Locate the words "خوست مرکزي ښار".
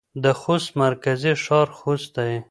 0.39-1.67